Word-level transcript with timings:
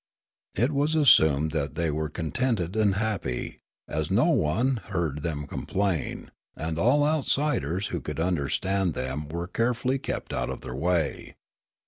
It 0.55 0.71
was 0.71 0.95
assumed 0.95 1.51
that 1.51 1.75
they 1.75 1.91
were 1.91 2.09
contented 2.09 2.75
and 2.75 2.95
happy, 2.95 3.59
as 3.87 4.09
no 4.09 4.31
one 4.31 4.77
heard 4.77 5.21
them 5.21 5.45
complain, 5.45 6.31
and 6.55 6.79
all 6.79 7.05
outsiders 7.05 7.89
who 7.89 8.01
could 8.01 8.19
understand 8.19 8.95
them 8.95 9.27
were 9.29 9.45
carefully 9.47 9.99
kept 9.99 10.33
out 10.33 10.49
of 10.49 10.61
their 10.61 10.73
way. 10.73 11.35